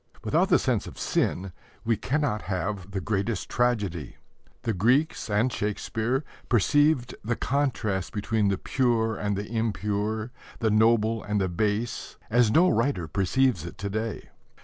[0.23, 1.51] Without the sense of sin
[1.85, 4.15] we cannot have the greatest tragedy.
[4.63, 11.21] The Greeks and Shakespeare perceived the contrast between the pure and the impure, the noble
[11.21, 14.29] and the base, as no writer perceives it to day.